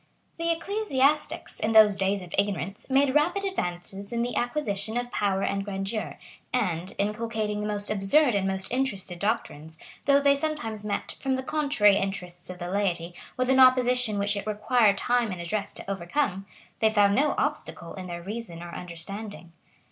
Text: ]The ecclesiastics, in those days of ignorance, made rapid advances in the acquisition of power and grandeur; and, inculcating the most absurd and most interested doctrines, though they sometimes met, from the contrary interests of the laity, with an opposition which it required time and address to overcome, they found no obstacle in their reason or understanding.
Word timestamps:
]The 0.39 0.49
ecclesiastics, 0.49 1.59
in 1.59 1.73
those 1.73 1.95
days 1.95 2.23
of 2.23 2.33
ignorance, 2.35 2.89
made 2.89 3.13
rapid 3.13 3.43
advances 3.43 4.11
in 4.11 4.23
the 4.23 4.35
acquisition 4.35 4.97
of 4.97 5.11
power 5.11 5.43
and 5.43 5.63
grandeur; 5.63 6.17
and, 6.51 6.91
inculcating 6.97 7.61
the 7.61 7.67
most 7.67 7.91
absurd 7.91 8.33
and 8.33 8.47
most 8.47 8.71
interested 8.71 9.19
doctrines, 9.19 9.77
though 10.05 10.19
they 10.19 10.33
sometimes 10.33 10.83
met, 10.83 11.17
from 11.19 11.35
the 11.35 11.43
contrary 11.43 11.97
interests 11.97 12.49
of 12.49 12.57
the 12.57 12.71
laity, 12.71 13.13
with 13.37 13.47
an 13.51 13.59
opposition 13.59 14.17
which 14.17 14.35
it 14.35 14.47
required 14.47 14.97
time 14.97 15.31
and 15.31 15.39
address 15.39 15.71
to 15.75 15.87
overcome, 15.87 16.47
they 16.79 16.89
found 16.89 17.13
no 17.13 17.35
obstacle 17.37 17.93
in 17.93 18.07
their 18.07 18.23
reason 18.23 18.63
or 18.63 18.73
understanding. 18.73 19.51